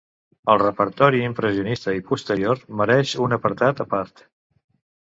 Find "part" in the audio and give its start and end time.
3.97-4.29